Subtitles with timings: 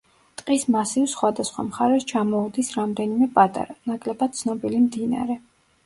[0.41, 5.43] ტყის მასივს სხვადასხვა მხარეს ჩამოუდის რამდენიმე პატარა, ნაკლებად ცნობილი მდინარე.